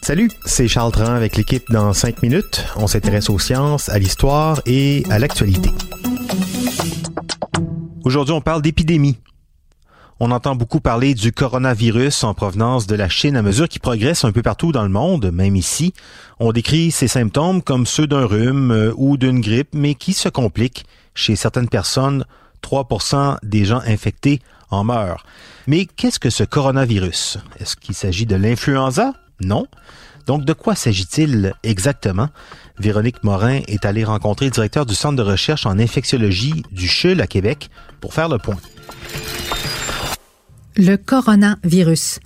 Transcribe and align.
Salut, 0.00 0.30
c'est 0.46 0.68
Charles 0.68 0.92
Tran 0.92 1.12
avec 1.12 1.36
l'équipe 1.36 1.70
dans 1.70 1.92
5 1.92 2.22
minutes. 2.22 2.64
On 2.76 2.86
s'intéresse 2.86 3.28
aux 3.28 3.38
sciences, 3.38 3.90
à 3.90 3.98
l'histoire 3.98 4.62
et 4.64 5.04
à 5.10 5.18
l'actualité. 5.18 5.68
Aujourd'hui, 8.04 8.32
on 8.32 8.40
parle 8.40 8.62
d'épidémie. 8.62 9.18
On 10.18 10.30
entend 10.30 10.56
beaucoup 10.56 10.80
parler 10.80 11.12
du 11.12 11.30
coronavirus 11.30 12.24
en 12.24 12.32
provenance 12.32 12.86
de 12.86 12.94
la 12.94 13.10
Chine 13.10 13.36
à 13.36 13.42
mesure 13.42 13.68
qu'il 13.68 13.82
progresse 13.82 14.24
un 14.24 14.32
peu 14.32 14.40
partout 14.40 14.72
dans 14.72 14.84
le 14.84 14.88
monde, 14.88 15.30
même 15.30 15.56
ici. 15.56 15.92
On 16.40 16.52
décrit 16.52 16.90
ces 16.90 17.08
symptômes 17.08 17.60
comme 17.60 17.84
ceux 17.84 18.06
d'un 18.06 18.24
rhume 18.24 18.70
euh, 18.70 18.94
ou 18.96 19.18
d'une 19.18 19.42
grippe, 19.42 19.74
mais 19.74 19.94
qui 19.94 20.14
se 20.14 20.30
compliquent. 20.30 20.86
Chez 21.14 21.36
certaines 21.36 21.68
personnes, 21.68 22.24
3% 22.62 23.36
des 23.42 23.66
gens 23.66 23.82
infectés 23.86 24.40
en 24.70 24.84
meurent. 24.84 25.24
Mais 25.66 25.86
qu'est-ce 25.86 26.18
que 26.18 26.30
ce 26.30 26.44
coronavirus? 26.44 27.38
Est-ce 27.58 27.76
qu'il 27.76 27.94
s'agit 27.94 28.26
de 28.26 28.36
l'influenza? 28.36 29.14
Non. 29.40 29.66
Donc, 30.26 30.44
de 30.44 30.52
quoi 30.52 30.74
s'agit-il 30.74 31.54
exactement? 31.62 32.28
Véronique 32.78 33.22
Morin 33.22 33.60
est 33.68 33.84
allée 33.84 34.04
rencontrer 34.04 34.46
le 34.46 34.50
directeur 34.50 34.84
du 34.84 34.94
Centre 34.94 35.16
de 35.16 35.22
recherche 35.22 35.66
en 35.66 35.78
infectiologie 35.78 36.62
du 36.72 36.88
CHUL 36.88 37.20
à 37.20 37.26
Québec 37.26 37.70
pour 38.00 38.12
faire 38.12 38.28
le 38.28 38.38
point. 38.38 38.58
Le 40.76 40.96
coronavirus, 40.96 42.20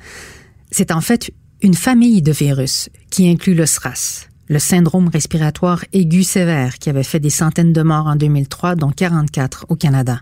c'est 0.71 0.91
en 0.91 1.01
fait 1.01 1.33
une 1.63 1.75
famille 1.75 2.23
de 2.23 2.33
virus 2.33 2.89
qui 3.11 3.29
inclut 3.29 3.55
le 3.55 3.67
SRAS, 3.67 4.27
le 4.49 4.59
syndrome 4.59 5.09
respiratoire 5.09 5.85
aigu 5.93 6.25
sévère 6.25 6.79
qui 6.79 6.91
avait 6.91 7.05
fait 7.05 7.21
des 7.21 7.31
centaines 7.31 7.73
de 7.73 7.83
morts 7.83 8.07
en 8.07 8.17
2003, 8.17 8.75
dont 8.75 8.91
44 8.91 9.67
au 9.69 9.77
Canada. 9.77 10.21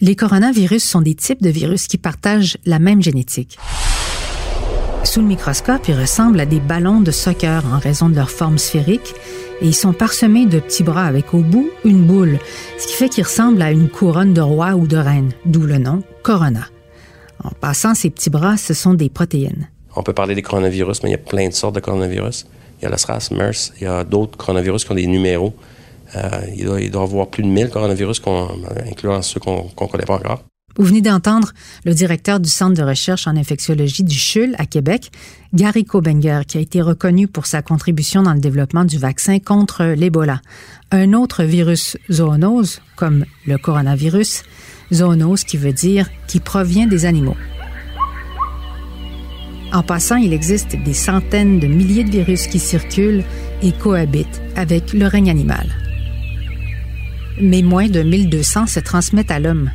Les 0.00 0.14
coronavirus 0.14 0.84
sont 0.84 1.00
des 1.00 1.16
types 1.16 1.42
de 1.42 1.50
virus 1.50 1.88
qui 1.88 1.98
partagent 1.98 2.56
la 2.64 2.78
même 2.78 3.02
génétique. 3.02 3.58
Sous 5.02 5.20
le 5.20 5.26
microscope, 5.26 5.88
ils 5.88 5.98
ressemblent 5.98 6.38
à 6.38 6.46
des 6.46 6.60
ballons 6.60 7.00
de 7.00 7.10
soccer 7.10 7.64
en 7.66 7.78
raison 7.80 8.08
de 8.08 8.14
leur 8.14 8.30
forme 8.30 8.58
sphérique 8.58 9.14
et 9.60 9.66
ils 9.66 9.74
sont 9.74 9.92
parsemés 9.92 10.46
de 10.46 10.60
petits 10.60 10.84
bras 10.84 11.04
avec 11.04 11.34
au 11.34 11.40
bout 11.40 11.68
une 11.84 12.06
boule, 12.06 12.38
ce 12.78 12.86
qui 12.86 12.92
fait 12.92 13.08
qu'ils 13.08 13.24
ressemblent 13.24 13.60
à 13.60 13.72
une 13.72 13.88
couronne 13.88 14.34
de 14.34 14.40
roi 14.40 14.74
ou 14.74 14.86
de 14.86 14.96
reine, 14.96 15.32
d'où 15.44 15.62
le 15.62 15.78
nom 15.78 16.04
corona. 16.22 16.66
En 17.42 17.50
passant, 17.50 17.94
ces 17.96 18.10
petits 18.10 18.30
bras, 18.30 18.56
ce 18.56 18.74
sont 18.74 18.94
des 18.94 19.08
protéines. 19.08 19.68
On 19.96 20.04
peut 20.04 20.12
parler 20.12 20.36
des 20.36 20.42
coronavirus, 20.42 21.02
mais 21.02 21.08
il 21.08 21.12
y 21.12 21.16
a 21.16 21.18
plein 21.18 21.48
de 21.48 21.54
sortes 21.54 21.74
de 21.74 21.80
coronavirus. 21.80 22.46
Il 22.80 22.84
y 22.84 22.86
a 22.86 22.90
le 22.90 22.96
SRAS, 22.96 23.30
MERS, 23.32 23.72
il 23.80 23.84
y 23.84 23.86
a 23.86 24.04
d'autres 24.04 24.38
coronavirus 24.38 24.84
qui 24.84 24.92
ont 24.92 24.94
des 24.94 25.08
numéros. 25.08 25.54
Euh, 26.16 26.40
il, 26.56 26.64
doit, 26.64 26.80
y 26.80 26.86
avoir 26.94 27.28
plus 27.28 27.42
de 27.42 27.48
1000 27.48 27.70
coronavirus, 27.70 28.22
incluant 28.90 29.22
ceux 29.22 29.40
qu'on 29.40 29.64
ne 29.64 29.86
connaît 29.86 30.04
pas 30.04 30.14
encore. 30.14 30.42
Vous 30.78 30.84
venez 30.84 31.00
d'entendre 31.00 31.52
le 31.84 31.92
directeur 31.92 32.38
du 32.38 32.48
Centre 32.48 32.76
de 32.76 32.84
recherche 32.84 33.26
en 33.26 33.36
infectiologie 33.36 34.04
du 34.04 34.16
CHUL 34.16 34.54
à 34.58 34.66
Québec, 34.66 35.10
Gary 35.52 35.84
Kobenger, 35.84 36.42
qui 36.46 36.56
a 36.56 36.60
été 36.60 36.80
reconnu 36.80 37.26
pour 37.26 37.46
sa 37.46 37.62
contribution 37.62 38.22
dans 38.22 38.32
le 38.32 38.38
développement 38.38 38.84
du 38.84 38.96
vaccin 38.96 39.40
contre 39.40 39.84
l'Ebola. 39.84 40.40
Un 40.92 41.14
autre 41.14 41.42
virus 41.42 41.96
zoonose, 42.12 42.80
comme 42.94 43.24
le 43.44 43.58
coronavirus, 43.58 44.44
zoonose 44.92 45.42
qui 45.42 45.56
veut 45.56 45.72
dire 45.72 46.08
qui 46.28 46.38
provient 46.38 46.86
des 46.86 47.06
animaux. 47.06 47.36
En 49.72 49.82
passant, 49.82 50.16
il 50.16 50.32
existe 50.32 50.76
des 50.76 50.94
centaines 50.94 51.58
de 51.58 51.66
milliers 51.66 52.04
de 52.04 52.10
virus 52.10 52.46
qui 52.46 52.60
circulent 52.60 53.24
et 53.62 53.72
cohabitent 53.72 54.40
avec 54.54 54.92
le 54.92 55.06
règne 55.06 55.28
animal. 55.28 55.87
Mais 57.40 57.62
moins 57.62 57.88
de 57.88 58.02
1200 58.02 58.66
se 58.66 58.80
transmettent 58.80 59.30
à 59.30 59.38
l'homme. 59.38 59.70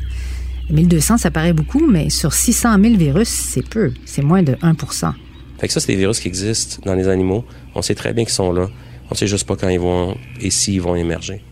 1200, 0.70 1.18
ça 1.18 1.30
paraît 1.30 1.52
beaucoup, 1.52 1.86
mais 1.86 2.10
sur 2.10 2.32
600 2.32 2.76
000 2.82 2.96
virus, 2.96 3.28
c'est 3.28 3.66
peu. 3.66 3.92
C'est 4.04 4.22
moins 4.22 4.42
de 4.42 4.54
1% 4.54 5.12
Fait 5.58 5.66
que 5.66 5.72
ça, 5.72 5.80
c'est 5.80 5.92
des 5.92 5.96
virus 5.96 6.20
qui 6.20 6.28
existent 6.28 6.82
dans 6.84 6.94
les 6.94 7.08
animaux. 7.08 7.44
On 7.74 7.82
sait 7.82 7.94
très 7.94 8.12
bien 8.12 8.24
qu'ils 8.24 8.32
sont 8.32 8.52
là. 8.52 8.68
On 9.10 9.14
sait 9.14 9.26
juste 9.26 9.46
pas 9.46 9.56
quand 9.56 9.68
ils 9.68 9.80
vont 9.80 10.16
et 10.40 10.50
s'ils 10.50 10.80
vont 10.80 10.96
émerger. 10.96 11.42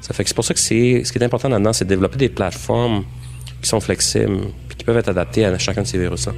Ça 0.00 0.14
fait 0.14 0.24
que 0.24 0.28
c'est 0.28 0.34
pour 0.34 0.44
ça 0.44 0.54
que 0.54 0.60
c'est 0.60 1.02
ce 1.04 1.12
qui 1.12 1.18
est 1.18 1.24
important 1.24 1.48
là-dedans, 1.48 1.72
c'est 1.72 1.84
de 1.84 1.90
développer 1.90 2.16
des 2.16 2.28
plateformes 2.28 3.04
qui 3.62 3.68
sont 3.68 3.80
flexibles 3.80 4.38
et 4.70 4.74
qui 4.74 4.84
peuvent 4.84 4.96
être 4.96 5.08
adaptées 5.08 5.44
à 5.44 5.58
chacun 5.58 5.82
de 5.82 5.86
ces 5.86 5.98
virus-là. 5.98 6.32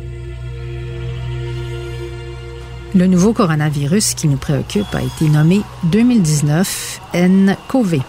Le 2.95 3.07
nouveau 3.07 3.33
coronavirus 3.33 4.15
qui 4.15 4.29
nous 4.29 4.37
préoccupe 4.37 4.95
a 4.95 5.03
été 5.03 5.29
nommé 5.29 5.63
2019 5.85 7.01
nCoV. 7.15 8.01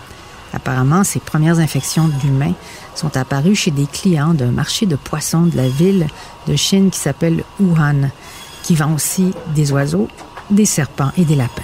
Apparemment, 0.54 1.04
ces 1.04 1.20
premières 1.20 1.60
infections 1.60 2.08
d'humains 2.08 2.54
sont 2.96 3.18
apparues 3.18 3.56
chez 3.56 3.72
des 3.72 3.88
clients 3.88 4.36
d'un 4.36 4.52
marché 4.52 4.86
de 4.86 4.96
poissons 4.96 5.48
de 5.48 5.58
la 5.58 5.68
ville 5.68 6.08
de 6.48 6.56
Chine 6.56 6.92
qui 6.92 7.00
s'appelle 7.00 7.44
Wuhan, 7.60 8.12
qui 8.62 8.76
vend 8.76 8.94
aussi 8.94 9.32
des 9.56 9.72
oiseaux, 9.72 10.08
des 10.52 10.66
serpents 10.66 11.12
et 11.18 11.26
des 11.26 11.36
lapins. 11.36 11.64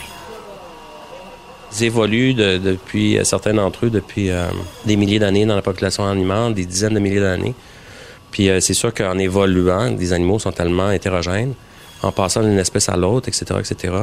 Ils 1.71 1.83
évoluent 1.83 2.33
depuis, 2.33 3.19
euh, 3.19 3.23
certains 3.23 3.53
d'entre 3.53 3.85
eux, 3.85 3.89
depuis 3.91 4.31
euh, 4.31 4.47
des 4.85 4.95
milliers 4.95 5.19
d'années 5.19 5.45
dans 5.45 5.55
la 5.55 5.61
population 5.61 6.07
animale, 6.07 6.55
des 6.55 6.65
dizaines 6.65 6.95
de 6.95 6.99
milliers 6.99 7.19
d'années. 7.19 7.53
Puis 8.31 8.49
euh, 8.49 8.59
c'est 8.59 8.73
sûr 8.73 8.91
qu'en 8.91 9.19
évoluant, 9.19 9.95
les 9.95 10.13
animaux 10.13 10.39
sont 10.39 10.51
tellement 10.51 10.89
hétérogènes, 10.89 11.53
en 12.01 12.11
passant 12.11 12.41
d'une 12.41 12.57
espèce 12.57 12.89
à 12.89 12.97
l'autre, 12.97 13.27
etc., 13.27 13.59
etc., 13.59 13.93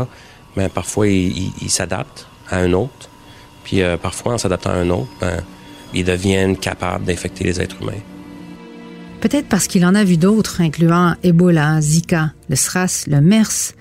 mais 0.54 0.68
parfois 0.68 1.08
ils 1.08 1.68
s'adaptent 1.68 2.26
à 2.50 2.58
un 2.58 2.72
autre. 2.72 3.08
Puis 3.66 3.82
parfois, 4.00 4.34
en 4.34 4.38
s'adaptant 4.38 4.70
à 4.70 4.74
un 4.74 4.90
autre, 4.90 5.10
ben, 5.20 5.42
ils 5.92 6.04
deviennent 6.04 6.56
capables 6.56 7.04
d'infecter 7.04 7.42
les 7.42 7.60
êtres 7.60 7.82
humains. 7.82 8.00
Peut-être 9.20 9.48
parce 9.48 9.66
qu'il 9.66 9.84
en 9.84 9.96
a 9.96 10.04
vu 10.04 10.18
d'autres, 10.18 10.60
incluant 10.60 11.16
Ebola, 11.24 11.80
Zika, 11.80 12.32
le 12.48 12.54
SRAS, 12.54 13.06
le 13.08 13.20
MERS. 13.20 13.74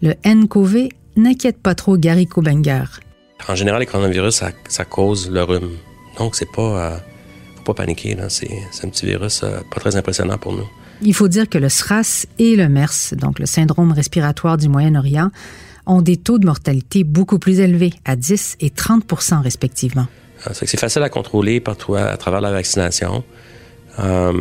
Le 0.00 0.14
nCoV 0.24 0.88
n'inquiète 1.16 1.58
pas 1.58 1.74
trop 1.74 1.98
Gary 1.98 2.26
Kobenger. 2.26 2.84
En 3.46 3.54
général, 3.54 3.80
les 3.80 3.86
coronavirus, 3.86 4.42
ça, 4.68 4.84
cause 4.86 5.30
le 5.30 5.42
rhume. 5.42 5.76
Donc, 6.16 6.34
c'est 6.34 6.50
pas, 6.50 6.62
euh, 6.62 6.96
faut 7.56 7.74
pas 7.74 7.74
paniquer. 7.74 8.16
C'est, 8.30 8.48
un 8.82 8.88
petit 8.88 9.04
virus 9.04 9.42
euh, 9.42 9.58
pas 9.70 9.80
très 9.80 9.96
impressionnant 9.96 10.38
pour 10.38 10.54
nous. 10.54 10.68
Il 11.02 11.14
faut 11.14 11.28
dire 11.28 11.48
que 11.48 11.58
le 11.58 11.68
SRAS 11.68 12.26
et 12.38 12.56
le 12.56 12.68
MERS, 12.68 13.14
donc 13.16 13.38
le 13.38 13.46
syndrome 13.46 13.92
respiratoire 13.92 14.56
du 14.58 14.68
Moyen-Orient, 14.68 15.30
ont 15.86 16.02
des 16.02 16.16
taux 16.16 16.38
de 16.38 16.46
mortalité 16.46 17.04
beaucoup 17.04 17.38
plus 17.38 17.60
élevés, 17.60 17.94
à 18.04 18.16
10 18.16 18.56
et 18.60 18.68
30% 18.68 19.42
respectivement. 19.42 20.06
Euh, 20.46 20.50
c'est 20.52 20.78
facile 20.78 21.02
à 21.02 21.08
contrôler 21.08 21.60
partout 21.60 21.94
à, 21.94 22.16
travers 22.16 22.40
la 22.40 22.52
vaccination. 22.52 23.24
Euh, 23.98 24.32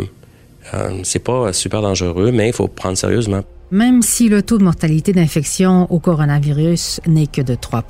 c'est 1.03 1.23
pas 1.23 1.51
super 1.53 1.81
dangereux, 1.81 2.31
mais 2.31 2.49
il 2.49 2.53
faut 2.53 2.67
prendre 2.67 2.97
sérieusement. 2.97 3.41
Même 3.71 4.01
si 4.01 4.29
le 4.29 4.41
taux 4.41 4.57
de 4.57 4.63
mortalité 4.63 5.13
d'infection 5.13 5.91
au 5.91 5.99
coronavirus 5.99 7.01
n'est 7.07 7.27
que 7.27 7.41
de 7.41 7.55
3 7.55 7.83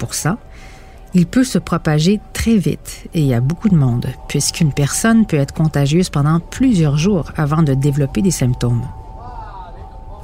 il 1.13 1.25
peut 1.25 1.43
se 1.43 1.57
propager 1.57 2.19
très 2.33 2.57
vite 2.57 3.07
et 3.13 3.33
a 3.33 3.41
beaucoup 3.41 3.69
de 3.69 3.75
monde, 3.75 4.07
puisqu'une 4.27 4.73
personne 4.73 5.25
peut 5.25 5.37
être 5.37 5.53
contagieuse 5.53 6.09
pendant 6.09 6.39
plusieurs 6.39 6.97
jours 6.97 7.31
avant 7.35 7.63
de 7.63 7.73
développer 7.73 8.21
des 8.21 8.31
symptômes. 8.31 8.83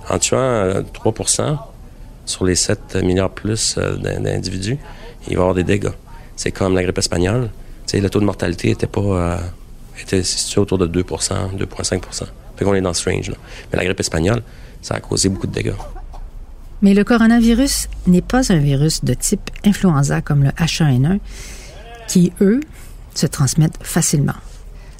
En 0.09 0.19
tuant 0.19 0.39
3% 0.39 1.41
euh, 1.41 1.55
sur 2.25 2.45
les 2.45 2.55
7 2.55 2.97
milliards 2.97 3.31
plus 3.31 3.75
euh, 3.77 3.95
d'individus, 3.97 4.77
il 5.27 5.35
va 5.35 5.39
y 5.39 5.41
avoir 5.41 5.55
des 5.55 5.63
dégâts. 5.63 5.93
C'est 6.35 6.51
comme 6.51 6.75
la 6.75 6.83
grippe 6.83 6.97
espagnole. 6.97 7.49
le 7.91 8.09
taux 8.09 8.19
de 8.19 8.25
mortalité 8.25 8.69
était 8.69 8.87
pas 8.87 9.01
euh, 9.01 9.37
était 9.99 10.23
situé 10.23 10.61
autour 10.61 10.77
de 10.77 10.87
2% 10.87 11.03
2,5 11.57 12.01
Fait 12.55 12.65
qu'on 12.65 12.75
est 12.75 12.81
dans 12.81 12.93
ce 12.93 13.09
range-là. 13.09 13.37
Mais 13.71 13.77
la 13.77 13.85
grippe 13.85 13.99
espagnole, 13.99 14.43
ça 14.81 14.95
a 14.95 14.99
causé 14.99 15.29
beaucoup 15.29 15.47
de 15.47 15.53
dégâts. 15.53 15.73
Mais 16.85 16.93
le 16.93 17.03
coronavirus 17.03 17.87
n'est 18.05 18.21
pas 18.21 18.53
un 18.53 18.59
virus 18.59 19.03
de 19.03 19.15
type 19.15 19.49
influenza 19.65 20.21
comme 20.21 20.43
le 20.43 20.51
H1N1, 20.51 21.17
qui, 22.07 22.31
eux, 22.41 22.59
se 23.15 23.25
transmettent 23.25 23.79
facilement. 23.81 24.35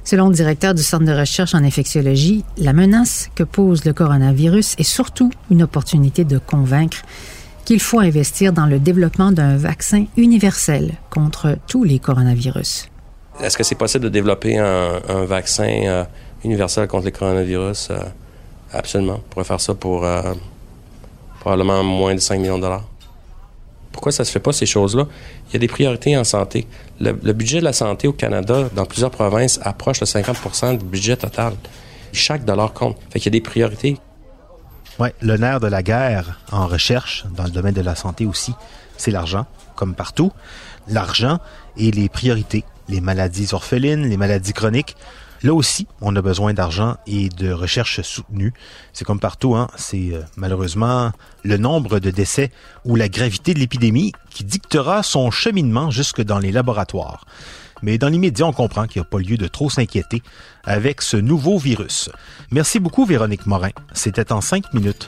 Selon 0.04 0.30
le 0.30 0.34
directeur 0.34 0.74
du 0.74 0.82
Centre 0.82 1.06
de 1.06 1.12
recherche 1.12 1.54
en 1.54 1.64
infectiologie, 1.64 2.44
la 2.58 2.74
menace 2.74 3.30
que 3.36 3.44
pose 3.44 3.86
le 3.86 3.94
coronavirus 3.94 4.74
est 4.80 4.84
surtout 4.84 5.30
une 5.52 5.62
opportunité 5.62 6.24
de 6.24 6.40
convaincre 6.40 7.04
qu'il 7.66 7.80
faut 7.80 8.00
investir 8.00 8.52
dans 8.52 8.66
le 8.66 8.80
développement 8.80 9.32
d'un 9.32 9.56
vaccin 9.56 10.06
universel 10.18 10.94
contre 11.12 11.56
tous 11.68 11.84
les 11.84 12.00
coronavirus. 12.00 12.90
Est-ce 13.44 13.60
que 13.60 13.64
c'est 13.64 13.76
possible 13.76 14.06
de 14.06 14.10
développer 14.10 14.58
un, 14.58 15.26
vaccin 15.26 15.70
euh, 15.86 16.04
universel 16.44 16.88
contre 16.88 17.06
les 17.06 17.12
coronavirus? 17.12 17.90
Euh, 17.92 18.00
absolument. 18.74 19.18
On 19.24 19.30
pourrait 19.30 19.46
faire 19.46 19.62
ça 19.62 19.76
pour 19.76 20.04
euh, 20.04 20.34
probablement 21.46 21.84
moins 21.84 22.16
de 22.16 22.20
5 22.20 22.40
millions 22.40 22.58
de 22.58 22.64
dollars. 22.64 22.86
Pourquoi 23.92 24.12
ça 24.12 24.26
se 24.26 24.32
fait 24.32 24.40
pas, 24.40 24.52
ces 24.52 24.66
choses-là? 24.66 25.06
Il 25.48 25.54
y 25.54 25.56
a 25.58 25.60
des 25.60 25.68
priorités 25.68 26.18
en 26.18 26.24
santé. 26.24 26.66
Le, 27.00 27.12
budget 27.34 27.60
de 27.60 27.64
la 27.64 27.72
santé 27.72 28.08
au 28.08 28.14
Canada, 28.14 28.68
dans 28.74 28.88
plusieurs 28.88 29.12
provinces, 29.12 29.60
approche 29.62 30.00
de 30.00 30.06
50% 30.06 30.80
du 30.80 30.84
budget 30.84 31.18
total. 31.18 31.54
Chaque 32.14 32.46
dollar 32.46 32.74
compte. 32.74 32.98
Fait 33.12 33.20
qu'il 33.20 33.32
y 33.32 33.38
a 33.38 33.38
des 33.38 33.48
priorités. 33.48 34.00
Oui, 34.98 35.10
le 35.22 35.38
nerf 35.38 35.60
de 35.60 35.68
la 35.68 35.84
guerre 35.84 36.40
en 36.52 36.66
recherche, 36.66 37.26
dans 37.38 37.44
le 37.44 37.52
domaine 37.52 37.76
de 37.76 37.82
la 37.82 37.94
santé 37.94 38.26
aussi, 38.26 38.56
c'est 38.98 39.12
l'argent, 39.12 39.46
comme 39.76 39.94
partout. 39.94 40.32
L'argent 40.88 41.38
et 41.78 41.92
les 41.92 42.10
priorités. 42.10 42.64
Les 42.90 43.02
maladies 43.02 43.50
orphelines, 43.54 44.08
les 44.10 44.18
maladies 44.18 44.54
chroniques. 44.54 44.98
Là 45.46 45.54
aussi, 45.54 45.86
on 46.02 46.16
a 46.16 46.24
besoin 46.24 46.56
d'argent 46.56 46.98
et 47.06 47.30
de 47.30 47.52
recherche 47.52 48.02
soutenue. 48.02 48.52
C'est 48.94 49.06
comme 49.06 49.20
partout, 49.20 49.54
hein? 49.54 49.68
c'est 49.76 50.10
euh, 50.12 50.24
malheureusement 50.38 51.12
le 51.44 51.58
nombre 51.58 52.00
de 52.00 52.10
décès 52.10 52.52
ou 52.84 52.96
la 52.96 53.10
gravité 53.10 53.54
de 53.54 53.60
l'épidémie 53.60 54.12
qui 54.32 54.44
dictera 54.44 55.04
son 55.04 55.30
cheminement 55.30 55.92
jusque 55.92 56.24
dans 56.24 56.40
les 56.40 56.52
laboratoires. 56.52 57.26
Mais 57.84 58.00
dans 58.00 58.10
l'immédiat, 58.10 58.48
on 58.48 58.54
comprend 58.54 58.88
qu'il 58.88 59.04
n'y 59.04 59.06
a 59.06 59.10
pas 59.10 59.20
lieu 59.20 59.38
de 59.38 59.48
trop 59.48 59.70
s'inquiéter 59.70 60.24
avec 60.64 61.04
ce 61.04 61.18
nouveau 61.18 61.60
virus. 61.60 62.10
Merci 62.50 62.80
beaucoup, 62.80 63.06
Véronique 63.06 63.46
Morin. 63.46 63.70
C'était 63.94 64.34
en 64.34 64.42
cinq 64.42 64.74
minutes. 64.74 65.08